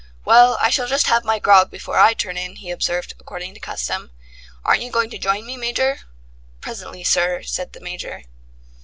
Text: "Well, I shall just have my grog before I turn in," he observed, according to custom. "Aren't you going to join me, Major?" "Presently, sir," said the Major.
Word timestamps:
"Well, 0.25 0.57
I 0.59 0.71
shall 0.71 0.87
just 0.87 1.05
have 1.05 1.23
my 1.23 1.37
grog 1.37 1.69
before 1.69 1.99
I 1.99 2.15
turn 2.15 2.35
in," 2.35 2.55
he 2.55 2.71
observed, 2.71 3.13
according 3.19 3.53
to 3.53 3.59
custom. 3.59 4.09
"Aren't 4.65 4.81
you 4.81 4.89
going 4.89 5.11
to 5.11 5.19
join 5.19 5.45
me, 5.45 5.57
Major?" 5.57 5.99
"Presently, 6.59 7.03
sir," 7.03 7.43
said 7.43 7.73
the 7.73 7.79
Major. 7.81 8.23